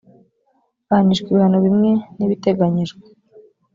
ahanishwa 0.91 1.27
ibihano 1.29 1.57
bimwe 1.65 1.91
n 2.17 2.19
ibiteganyijwe 2.25 3.01